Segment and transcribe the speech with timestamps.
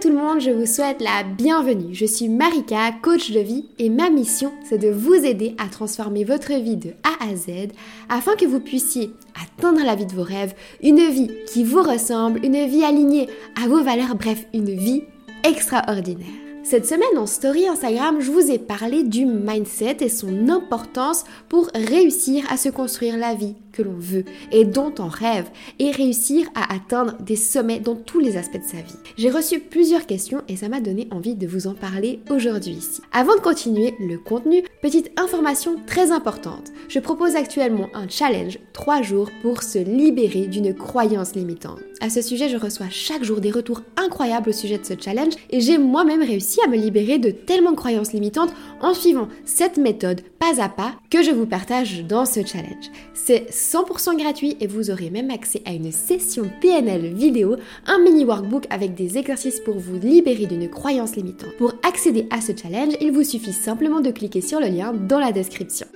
[0.00, 1.94] Tout le monde, je vous souhaite la bienvenue.
[1.94, 6.22] Je suis Marika, coach de vie et ma mission c'est de vous aider à transformer
[6.22, 7.72] votre vie de A à Z
[8.10, 9.10] afin que vous puissiez
[9.42, 13.28] atteindre la vie de vos rêves, une vie qui vous ressemble, une vie alignée
[13.62, 15.04] à vos valeurs, bref, une vie
[15.44, 16.26] extraordinaire.
[16.62, 21.70] Cette semaine en story Instagram, je vous ai parlé du mindset et son importance pour
[21.74, 26.46] réussir à se construire la vie que l'on veut et dont on rêve et réussir
[26.54, 28.96] à atteindre des sommets dans tous les aspects de sa vie.
[29.16, 33.02] J'ai reçu plusieurs questions et ça m'a donné envie de vous en parler aujourd'hui ici.
[33.12, 36.72] Avant de continuer le contenu, petite information très importante.
[36.88, 41.80] Je propose actuellement un challenge 3 jours pour se libérer d'une croyance limitante.
[42.00, 45.34] À ce sujet, je reçois chaque jour des retours incroyables au sujet de ce challenge
[45.50, 49.78] et j'ai moi-même réussi à me libérer de tellement de croyances limitantes en suivant cette
[49.78, 52.90] méthode pas à pas que je vous partage dans ce challenge.
[53.14, 58.24] C'est 100% gratuit et vous aurez même accès à une session PNL vidéo, un mini
[58.24, 61.56] workbook avec des exercices pour vous libérer d'une croyance limitante.
[61.58, 65.18] Pour accéder à ce challenge, il vous suffit simplement de cliquer sur le lien dans
[65.18, 65.86] la description.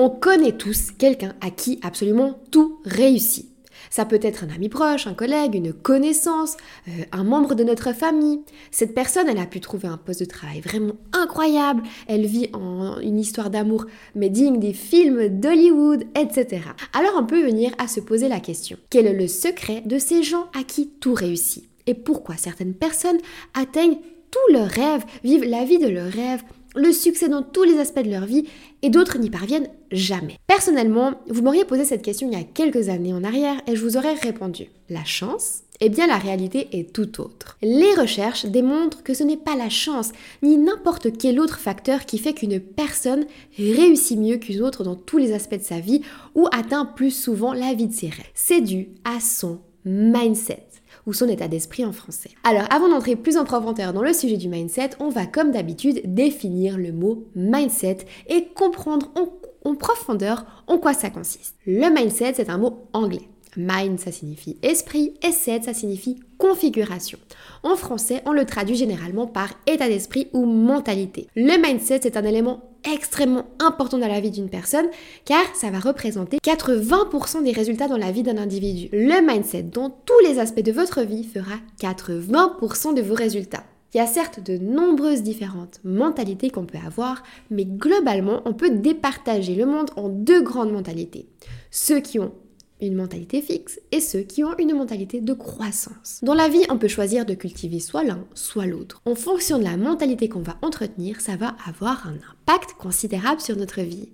[0.00, 3.48] On connaît tous quelqu'un à qui absolument tout réussit.
[3.90, 7.92] Ça peut être un ami proche, un collègue, une connaissance, euh, un membre de notre
[7.92, 8.42] famille.
[8.70, 11.82] Cette personne, elle a pu trouver un poste de travail vraiment incroyable.
[12.06, 16.60] Elle vit en une histoire d'amour mais digne des films d'Hollywood, etc.
[16.92, 18.78] Alors on peut venir à se poser la question.
[18.90, 21.68] Quel est le secret de ces gens à qui tout réussit?
[21.88, 23.18] Et pourquoi certaines personnes
[23.52, 23.98] atteignent
[24.30, 26.44] tous leurs rêves, vivent la vie de leurs rêves?
[26.78, 28.46] Le succès dans tous les aspects de leur vie
[28.82, 30.36] et d'autres n'y parviennent jamais.
[30.46, 33.82] Personnellement, vous m'auriez posé cette question il y a quelques années en arrière et je
[33.82, 37.56] vous aurais répondu la chance eh bien, la réalité est tout autre.
[37.62, 40.10] Les recherches démontrent que ce n'est pas la chance,
[40.42, 45.18] ni n'importe quel autre facteur qui fait qu'une personne réussit mieux qu'une autre dans tous
[45.18, 46.02] les aspects de sa vie
[46.34, 48.26] ou atteint plus souvent la vie de ses rêves.
[48.34, 50.66] C'est dû à son mindset
[51.08, 52.30] ou son état d'esprit en français.
[52.44, 56.02] Alors avant d'entrer plus en profondeur dans le sujet du mindset, on va comme d'habitude
[56.04, 57.98] définir le mot mindset
[58.28, 59.30] et comprendre en,
[59.68, 61.56] en profondeur en quoi ça consiste.
[61.66, 63.26] Le mindset, c'est un mot anglais.
[63.56, 67.18] Mind, ça signifie esprit, et set, ça signifie configuration.
[67.62, 71.26] En français, on le traduit généralement par état d'esprit ou mentalité.
[71.34, 74.86] Le mindset, c'est un élément extrêmement important dans la vie d'une personne
[75.24, 78.88] car ça va représenter 80% des résultats dans la vie d'un individu.
[78.92, 83.64] Le mindset dans tous les aspects de votre vie fera 80% de vos résultats.
[83.94, 88.70] Il y a certes de nombreuses différentes mentalités qu'on peut avoir, mais globalement, on peut
[88.70, 91.26] départager le monde en deux grandes mentalités.
[91.70, 92.32] Ceux qui ont
[92.80, 96.20] une mentalité fixe et ceux qui ont une mentalité de croissance.
[96.22, 99.02] Dans la vie, on peut choisir de cultiver soit l'un, soit l'autre.
[99.04, 103.56] En fonction de la mentalité qu'on va entretenir, ça va avoir un impact considérable sur
[103.56, 104.08] notre vie.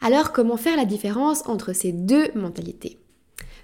[0.00, 2.98] Alors, comment faire la différence entre ces deux mentalités?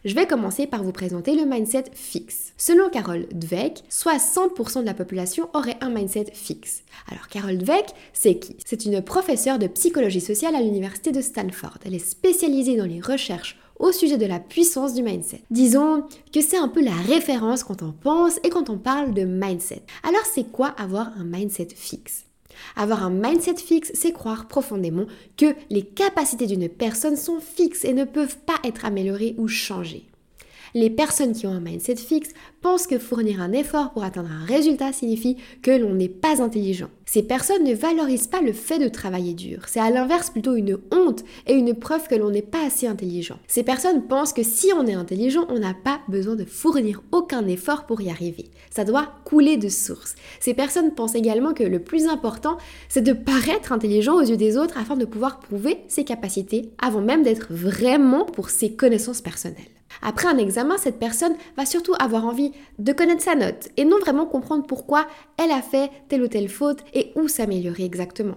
[0.04, 2.52] Je vais commencer par vous présenter le mindset fixe.
[2.56, 6.82] Selon Carol Dweck, 60% de la population aurait un mindset fixe.
[7.10, 8.56] Alors Carol Dweck, c'est qui?
[8.64, 11.78] C'est une professeure de psychologie sociale à l'université de Stanford.
[11.84, 15.42] Elle est spécialisée dans les recherches au sujet de la puissance du mindset.
[15.50, 19.24] Disons que c'est un peu la référence quand on pense et quand on parle de
[19.24, 19.82] mindset.
[20.02, 22.24] Alors c'est quoi avoir un mindset fixe?
[22.76, 25.06] Avoir un mindset fixe, c'est croire profondément
[25.36, 30.08] que les capacités d'une personne sont fixes et ne peuvent pas être améliorées ou changées.
[30.74, 32.30] Les personnes qui ont un mindset fixe
[32.60, 36.90] pensent que fournir un effort pour atteindre un résultat signifie que l'on n'est pas intelligent.
[37.06, 39.62] Ces personnes ne valorisent pas le fait de travailler dur.
[39.66, 43.38] C'est à l'inverse plutôt une honte et une preuve que l'on n'est pas assez intelligent.
[43.46, 47.46] Ces personnes pensent que si on est intelligent, on n'a pas besoin de fournir aucun
[47.46, 48.50] effort pour y arriver.
[48.70, 50.16] Ça doit couler de source.
[50.38, 52.58] Ces personnes pensent également que le plus important,
[52.90, 57.00] c'est de paraître intelligent aux yeux des autres afin de pouvoir prouver ses capacités avant
[57.00, 59.77] même d'être vraiment pour ses connaissances personnelles.
[60.02, 63.98] Après un examen, cette personne va surtout avoir envie de connaître sa note et non
[63.98, 68.36] vraiment comprendre pourquoi elle a fait telle ou telle faute et où s'améliorer exactement.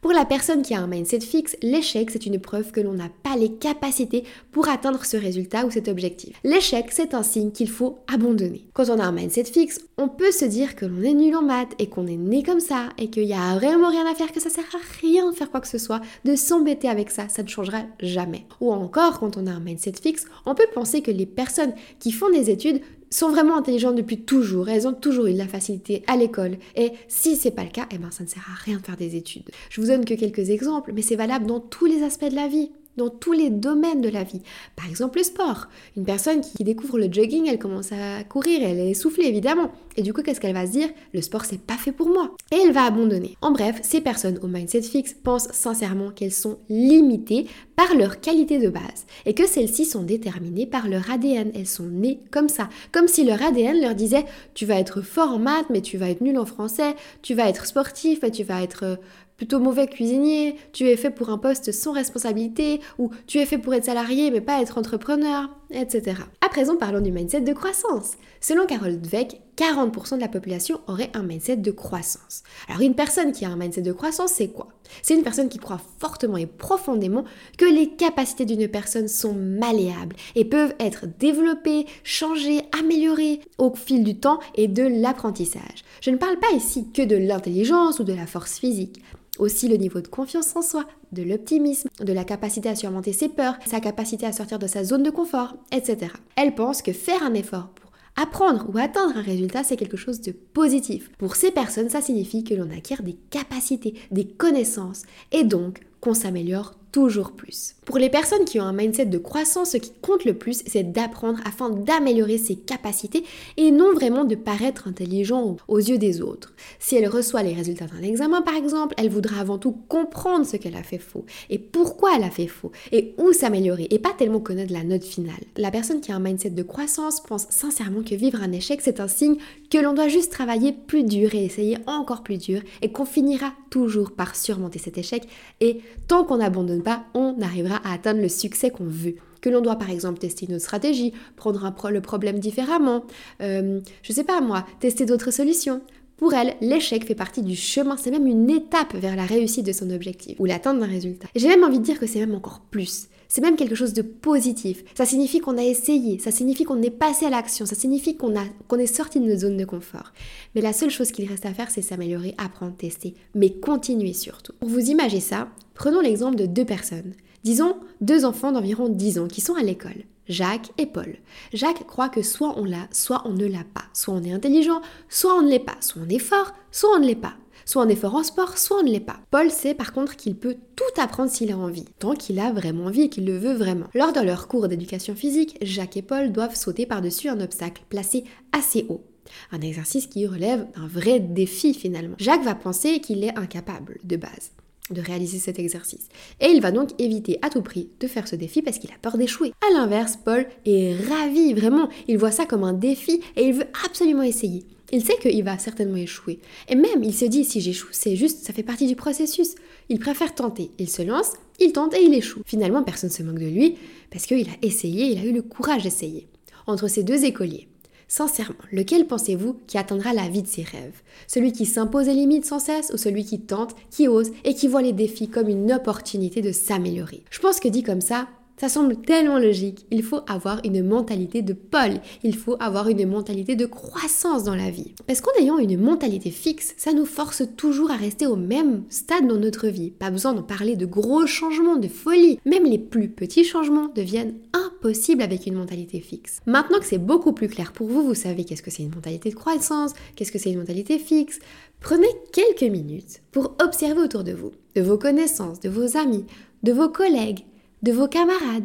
[0.00, 3.08] Pour la personne qui a un mindset fixe, l'échec, c'est une preuve que l'on n'a
[3.22, 6.38] pas les capacités pour atteindre ce résultat ou cet objectif.
[6.44, 8.64] L'échec, c'est un signe qu'il faut abandonner.
[8.72, 11.42] Quand on a un mindset fixe, on peut se dire que l'on est nul en
[11.42, 14.32] maths et qu'on est né comme ça et qu'il n'y a vraiment rien à faire,
[14.32, 17.28] que ça sert à rien de faire quoi que ce soit, de s'embêter avec ça,
[17.28, 18.46] ça ne changera jamais.
[18.60, 22.12] Ou encore, quand on a un mindset fixe, on peut penser que les personnes qui
[22.12, 22.80] font des études
[23.14, 24.68] sont vraiment intelligentes depuis toujours.
[24.68, 26.56] Elles ont toujours eu de la facilité à l'école.
[26.74, 28.96] Et si c'est pas le cas, eh ben ça ne sert à rien de faire
[28.96, 29.50] des études.
[29.70, 32.48] Je vous donne que quelques exemples, mais c'est valable dans tous les aspects de la
[32.48, 32.70] vie.
[32.96, 34.42] Dans tous les domaines de la vie.
[34.76, 35.68] Par exemple, le sport.
[35.96, 39.70] Une personne qui découvre le jogging, elle commence à courir, elle est essoufflée évidemment.
[39.96, 40.88] Et du coup, qu'est-ce qu'elle va se dire?
[41.12, 42.34] Le sport, c'est pas fait pour moi.
[42.52, 43.36] Et elle va abandonner.
[43.42, 47.46] En bref, ces personnes au mindset fixe pensent sincèrement qu'elles sont limitées
[47.76, 51.52] par leur qualité de base et que celles-ci sont déterminées par leur ADN.
[51.54, 52.68] Elles sont nées comme ça.
[52.92, 54.24] Comme si leur ADN leur disait
[54.54, 56.94] Tu vas être fort en maths, mais tu vas être nul en français.
[57.22, 58.96] Tu vas être sportif, mais tu vas être euh,
[59.36, 63.58] plutôt mauvais cuisinier, tu es fait pour un poste sans responsabilité, ou tu es fait
[63.58, 66.22] pour être salarié mais pas être entrepreneur, etc.
[66.40, 68.12] À présent, parlons du mindset de croissance.
[68.40, 72.42] Selon Carol Dweck, 40% de la population aurait un mindset de croissance.
[72.68, 74.68] Alors une personne qui a un mindset de croissance, c'est quoi?
[75.02, 77.24] C'est une personne qui croit fortement et profondément
[77.56, 84.04] que les capacités d'une personne sont malléables et peuvent être développées, changées, améliorées au fil
[84.04, 85.84] du temps et de l'apprentissage.
[86.00, 89.02] Je ne parle pas ici que de l'intelligence ou de la force physique
[89.38, 93.28] aussi le niveau de confiance en soi, de l'optimisme, de la capacité à surmonter ses
[93.28, 96.12] peurs, sa capacité à sortir de sa zone de confort, etc.
[96.36, 100.20] Elle pense que faire un effort pour apprendre ou atteindre un résultat, c'est quelque chose
[100.20, 101.10] de positif.
[101.18, 105.02] Pour ces personnes, ça signifie que l'on acquiert des capacités, des connaissances,
[105.32, 107.74] et donc qu'on s'améliore toujours plus.
[107.86, 110.92] Pour les personnes qui ont un mindset de croissance, ce qui compte le plus, c'est
[110.92, 113.24] d'apprendre afin d'améliorer ses capacités
[113.56, 116.54] et non vraiment de paraître intelligent aux yeux des autres.
[116.78, 120.56] Si elle reçoit les résultats d'un examen, par exemple, elle voudra avant tout comprendre ce
[120.56, 124.14] qu'elle a fait faux et pourquoi elle a fait faux et où s'améliorer et pas
[124.16, 125.34] tellement connaître la note finale.
[125.56, 129.00] La personne qui a un mindset de croissance pense sincèrement que vivre un échec, c'est
[129.00, 129.38] un signe
[129.68, 133.52] que l'on doit juste travailler plus dur et essayer encore plus dur et qu'on finira
[133.68, 135.24] toujours par surmonter cet échec
[135.60, 139.16] et tant qu'on n'abandonne pas, on arrivera à atteindre le succès qu'on veut.
[139.40, 143.04] Que l'on doit par exemple tester une autre stratégie, prendre le problème différemment,
[143.42, 145.80] euh, je sais pas moi, tester d'autres solutions.
[146.16, 149.72] Pour elle, l'échec fait partie du chemin, c'est même une étape vers la réussite de
[149.72, 151.26] son objectif ou l'atteinte d'un résultat.
[151.34, 153.08] J'ai même envie de dire que c'est même encore plus.
[153.28, 154.84] C'est même quelque chose de positif.
[154.94, 158.32] Ça signifie qu'on a essayé, ça signifie qu'on est passé à l'action, ça signifie qu'on
[158.32, 160.12] est sorti de notre zone de confort.
[160.54, 164.52] Mais la seule chose qu'il reste à faire, c'est s'améliorer, apprendre, tester, mais continuer surtout.
[164.60, 167.14] Pour vous imaginer ça, prenons l'exemple de deux personnes.
[167.44, 170.04] Disons deux enfants d'environ 10 ans qui sont à l'école.
[170.28, 171.16] Jacques et Paul.
[171.52, 173.84] Jacques croit que soit on l'a, soit on ne l'a pas.
[173.92, 174.80] Soit on est intelligent,
[175.10, 175.76] soit on ne l'est pas.
[175.80, 177.34] Soit on est fort, soit on ne l'est pas.
[177.66, 179.20] Soit on est fort en sport, soit on ne l'est pas.
[179.30, 182.86] Paul sait par contre qu'il peut tout apprendre s'il a envie, tant qu'il a vraiment
[182.86, 183.86] envie et qu'il le veut vraiment.
[183.94, 188.24] Lors de leur cours d'éducation physique, Jacques et Paul doivent sauter par-dessus un obstacle placé
[188.52, 189.04] assez haut.
[189.52, 192.16] Un exercice qui relève d'un vrai défi finalement.
[192.18, 194.52] Jacques va penser qu'il est incapable de base
[194.90, 196.08] de réaliser cet exercice.
[196.40, 198.98] Et il va donc éviter à tout prix de faire ce défi parce qu'il a
[199.00, 199.52] peur d'échouer.
[199.68, 201.88] À l'inverse, Paul est ravi, vraiment.
[202.06, 204.64] Il voit ça comme un défi et il veut absolument essayer.
[204.92, 206.38] Il sait qu'il va certainement échouer.
[206.68, 209.54] Et même, il se dit, si j'échoue, c'est juste, ça fait partie du processus.
[209.88, 210.70] Il préfère tenter.
[210.78, 212.42] Il se lance, il tente et il échoue.
[212.44, 213.76] Finalement, personne ne se moque de lui
[214.10, 216.28] parce qu'il a essayé, il a eu le courage d'essayer.
[216.66, 217.68] Entre ces deux écoliers,
[218.16, 221.02] Sincèrement, lequel pensez-vous qui atteindra la vie de ses rêves?
[221.26, 224.68] Celui qui s'impose les limites sans cesse ou celui qui tente, qui ose et qui
[224.68, 227.24] voit les défis comme une opportunité de s'améliorer?
[227.28, 229.86] Je pense que dit comme ça, ça semble tellement logique.
[229.90, 232.00] Il faut avoir une mentalité de Paul.
[232.22, 234.94] Il faut avoir une mentalité de croissance dans la vie.
[235.06, 239.26] Parce qu'en ayant une mentalité fixe, ça nous force toujours à rester au même stade
[239.26, 239.90] dans notre vie.
[239.90, 242.38] Pas besoin d'en parler de gros changements, de folie.
[242.44, 246.40] Même les plus petits changements deviennent impossibles avec une mentalité fixe.
[246.46, 249.30] Maintenant que c'est beaucoup plus clair pour vous, vous savez qu'est-ce que c'est une mentalité
[249.30, 251.38] de croissance, qu'est-ce que c'est une mentalité fixe.
[251.80, 256.24] Prenez quelques minutes pour observer autour de vous, de vos connaissances, de vos amis,
[256.62, 257.44] de vos collègues,
[257.84, 258.64] de vos camarades.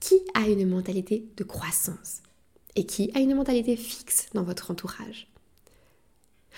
[0.00, 2.22] Qui a une mentalité de croissance
[2.76, 5.28] et qui a une mentalité fixe dans votre entourage?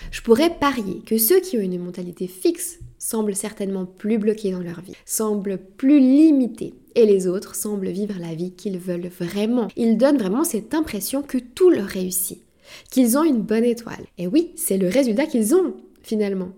[0.09, 4.61] Je pourrais parier que ceux qui ont une mentalité fixe semblent certainement plus bloqués dans
[4.61, 9.67] leur vie, semblent plus limités, et les autres semblent vivre la vie qu'ils veulent vraiment.
[9.75, 12.41] Ils donnent vraiment cette impression que tout leur réussit,
[12.89, 14.05] qu'ils ont une bonne étoile.
[14.17, 16.51] Et oui, c'est le résultat qu'ils ont, finalement.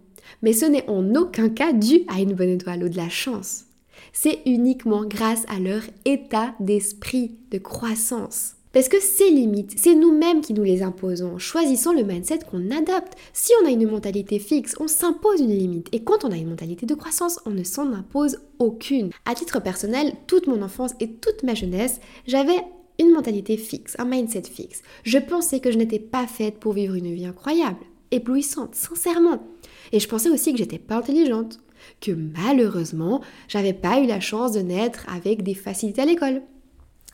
[0.43, 3.65] Mais ce n'est en aucun cas dû à une bonne étoile ou de la chance
[4.11, 8.55] c'est uniquement grâce à leur état d'esprit de croissance.
[8.73, 13.13] Parce que ces limites, c'est nous-mêmes qui nous les imposons, choisissant le mindset qu'on adopte.
[13.31, 15.89] Si on a une mentalité fixe, on s'impose une limite.
[15.91, 19.11] Et quand on a une mentalité de croissance, on ne s'en impose aucune.
[19.25, 22.65] À titre personnel, toute mon enfance et toute ma jeunesse, j'avais
[22.99, 24.81] une mentalité fixe, un mindset fixe.
[25.03, 29.43] Je pensais que je n'étais pas faite pour vivre une vie incroyable, éblouissante, sincèrement.
[29.91, 31.59] Et je pensais aussi que j'étais pas intelligente,
[32.01, 36.41] que malheureusement, j'avais pas eu la chance de naître avec des facilités à l'école.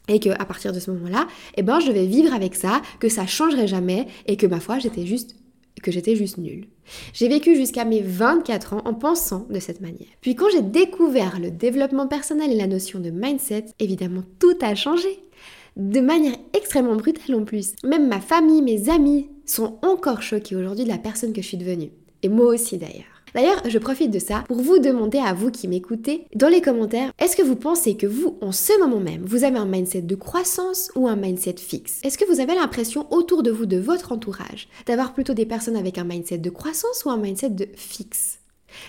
[0.07, 3.09] Et que à partir de ce moment-là, eh ben, je vais vivre avec ça, que
[3.09, 5.35] ça changerait jamais et que ma foi, j'étais juste
[5.81, 6.67] que j'étais juste nulle.
[7.13, 10.07] J'ai vécu jusqu'à mes 24 ans en pensant de cette manière.
[10.21, 14.75] Puis quand j'ai découvert le développement personnel et la notion de mindset, évidemment tout a
[14.75, 15.19] changé.
[15.77, 17.73] De manière extrêmement brutale en plus.
[17.83, 21.57] Même ma famille, mes amis sont encore choqués aujourd'hui de la personne que je suis
[21.57, 21.91] devenue.
[22.21, 23.18] Et moi aussi d'ailleurs.
[23.33, 27.11] D'ailleurs, je profite de ça pour vous demander à vous qui m'écoutez dans les commentaires,
[27.19, 30.15] est-ce que vous pensez que vous, en ce moment même, vous avez un mindset de
[30.15, 31.99] croissance ou un mindset fixe?
[32.03, 35.75] Est-ce que vous avez l'impression autour de vous, de votre entourage, d'avoir plutôt des personnes
[35.75, 38.39] avec un mindset de croissance ou un mindset de fixe?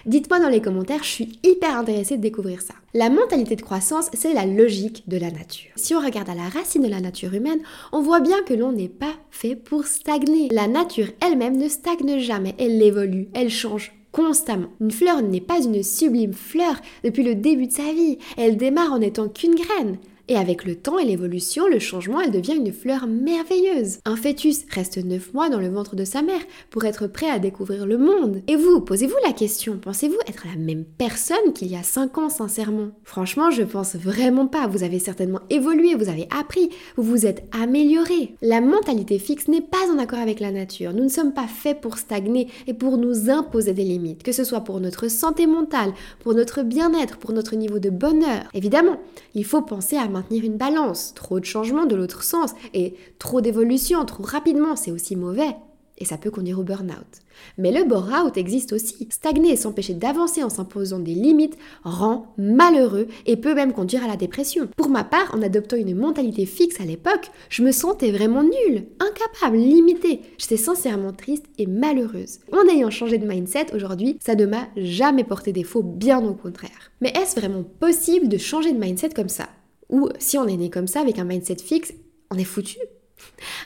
[0.06, 2.75] Dites-moi dans les commentaires, je suis hyper intéressée de découvrir ça.
[2.94, 5.70] La mentalité de croissance, c'est la logique de la nature.
[5.76, 7.61] Si on regarde à la racine de la nature humaine,
[7.92, 10.49] on voit bien que l'on n'est pas fait pour stagner.
[10.50, 14.68] La nature elle-même ne stagne jamais, elle évolue, elle change constamment.
[14.80, 16.74] Une fleur n'est pas une sublime fleur
[17.04, 19.98] depuis le début de sa vie, elle démarre en étant qu'une graine.
[20.30, 23.99] Et avec le temps et l'évolution, le changement, elle devient une fleur merveilleuse.
[24.04, 26.38] Un fœtus reste 9 mois dans le ventre de sa mère
[26.70, 28.40] pour être prêt à découvrir le monde.
[28.46, 32.28] Et vous, posez-vous la question, pensez-vous être la même personne qu'il y a 5 ans
[32.28, 32.92] sincèrement?
[33.02, 34.68] Franchement, je pense vraiment pas.
[34.68, 38.37] Vous avez certainement évolué, vous avez appris, vous vous êtes amélioré.
[38.40, 40.92] La mentalité fixe n'est pas en accord avec la nature.
[40.92, 44.44] Nous ne sommes pas faits pour stagner et pour nous imposer des limites, que ce
[44.44, 48.44] soit pour notre santé mentale, pour notre bien-être, pour notre niveau de bonheur.
[48.54, 49.00] Évidemment,
[49.34, 51.12] il faut penser à maintenir une balance.
[51.14, 55.56] Trop de changements de l'autre sens et trop d'évolution trop rapidement, c'est aussi mauvais.
[56.02, 57.20] Et ça peut conduire au burn-out.
[57.58, 59.06] Mais le burn-out existe aussi.
[59.10, 64.08] Stagner et s'empêcher d'avancer en s'imposant des limites rend malheureux et peut même conduire à
[64.08, 64.68] la dépression.
[64.78, 68.86] Pour ma part, en adoptant une mentalité fixe à l'époque, je me sentais vraiment nulle,
[68.98, 70.22] incapable, limitée.
[70.38, 72.38] J'étais sincèrement triste et malheureuse.
[72.50, 76.92] En ayant changé de mindset aujourd'hui, ça ne m'a jamais porté défaut, bien au contraire.
[77.02, 79.50] Mais est-ce vraiment possible de changer de mindset comme ça?
[79.90, 81.92] Ou si on est né comme ça avec un mindset fixe,
[82.30, 82.78] on est foutu.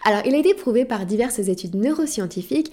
[0.04, 2.72] Alors, il a été prouvé par diverses études neuroscientifiques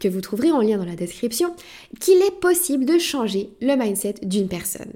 [0.00, 1.54] que vous trouverez en lien dans la description
[2.00, 4.92] qu'il est possible de changer le mindset d'une personne.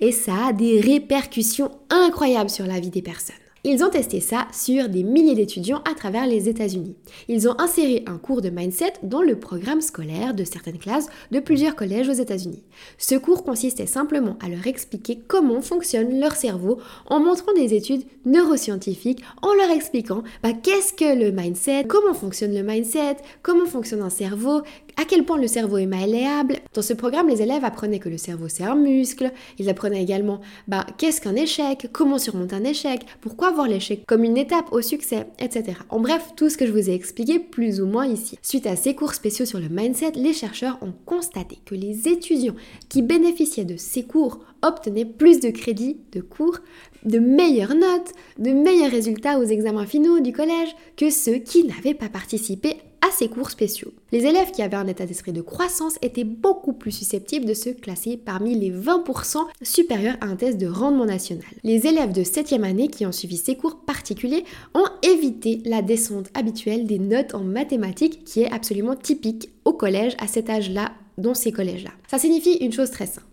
[0.00, 3.36] Et ça a des répercussions incroyables sur la vie des personnes.
[3.62, 6.96] Ils ont testé ça sur des milliers d'étudiants à travers les États-Unis.
[7.28, 11.40] Ils ont inséré un cours de mindset dans le programme scolaire de certaines classes de
[11.40, 12.62] plusieurs collèges aux États-Unis.
[12.96, 18.04] Ce cours consistait simplement à leur expliquer comment fonctionne leur cerveau en montrant des études
[18.24, 24.00] neuroscientifiques, en leur expliquant bah, qu'est-ce que le mindset, comment fonctionne le mindset, comment fonctionne
[24.00, 24.62] un cerveau,
[25.00, 26.56] à quel point le cerveau est malléable.
[26.74, 30.42] Dans ce programme, les élèves apprenaient que le cerveau c'est un muscle, ils apprenaient également
[30.68, 34.82] bah, qu'est-ce qu'un échec, comment surmonter un échec, pourquoi voir l'échec comme une étape au
[34.82, 35.78] succès, etc.
[35.88, 38.38] En bref, tout ce que je vous ai expliqué plus ou moins ici.
[38.42, 42.56] Suite à ces cours spéciaux sur le mindset, les chercheurs ont constaté que les étudiants
[42.90, 46.58] qui bénéficiaient de ces cours obtenaient plus de crédits de cours,
[47.04, 51.94] de meilleures notes, de meilleurs résultats aux examens finaux du collège que ceux qui n'avaient
[51.94, 53.92] pas participé à ces cours spéciaux.
[54.12, 57.70] Les élèves qui avaient un état d'esprit de croissance étaient beaucoup plus susceptibles de se
[57.70, 61.46] classer parmi les 20% supérieurs à un test de rendement national.
[61.64, 66.28] Les élèves de 7e année qui ont suivi ces cours particuliers ont évité la descente
[66.34, 71.34] habituelle des notes en mathématiques qui est absolument typique au collège à cet âge-là dans
[71.34, 71.90] ces collèges-là.
[72.10, 73.26] Ça signifie une chose très simple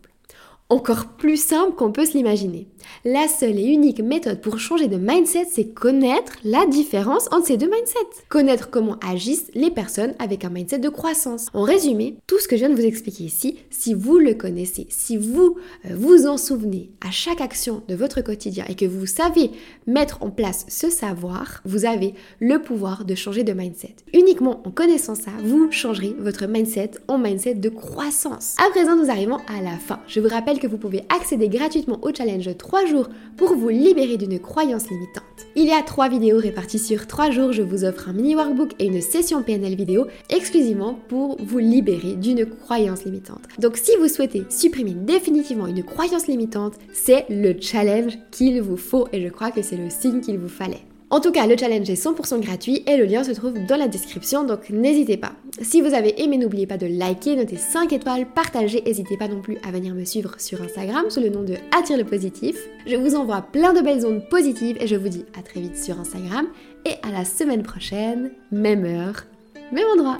[0.70, 2.68] encore plus simple qu'on peut se l'imaginer.
[3.06, 7.58] La seule et unique méthode pour changer de mindset, c'est connaître la différence entre ces
[7.58, 8.24] deux mindsets.
[8.30, 11.48] Connaître comment agissent les personnes avec un mindset de croissance.
[11.54, 14.88] En résumé, tout ce que je viens de vous expliquer ici, si vous le connaissez,
[14.90, 19.06] si vous euh, vous en souvenez à chaque action de votre quotidien et que vous
[19.06, 19.52] savez
[19.86, 23.96] mettre en place ce savoir, vous avez le pouvoir de changer de mindset.
[24.14, 28.56] Uniquement en connaissant ça, vous changerez votre mindset en mindset de croissance.
[28.66, 30.00] À présent, nous arrivons à la fin.
[30.08, 30.28] Je vous
[30.60, 35.24] que vous pouvez accéder gratuitement au challenge 3 jours pour vous libérer d'une croyance limitante.
[35.56, 38.74] Il y a 3 vidéos réparties sur 3 jours, je vous offre un mini workbook
[38.80, 43.44] et une session PNL vidéo exclusivement pour vous libérer d'une croyance limitante.
[43.60, 49.08] Donc si vous souhaitez supprimer définitivement une croyance limitante, c'est le challenge qu'il vous faut
[49.12, 50.87] et je crois que c'est le signe qu'il vous fallait.
[51.10, 53.88] En tout cas, le challenge est 100% gratuit et le lien se trouve dans la
[53.88, 55.32] description, donc n'hésitez pas.
[55.62, 59.42] Si vous avez aimé, n'oubliez pas de liker, noter 5 étoiles, partager, n'hésitez pas non
[59.42, 62.58] plus à venir me suivre sur Instagram sous le nom de Attire le positif.
[62.86, 65.78] Je vous envoie plein de belles ondes positives et je vous dis à très vite
[65.78, 66.48] sur Instagram
[66.86, 69.24] et à la semaine prochaine, même heure,
[69.72, 70.20] même endroit.